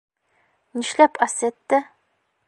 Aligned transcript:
Нишләп 0.79 1.21
Асетте? 1.25 1.83